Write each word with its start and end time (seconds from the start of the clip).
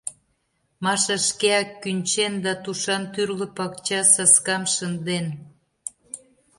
Маша 0.83 1.17
шкеак 1.27 1.69
кӱнчен 1.81 2.33
да 2.45 2.53
тушан 2.63 3.03
тӱрлӧ 3.13 3.47
пакча 3.57 4.01
саскам 4.13 4.63
шынден. 4.73 5.25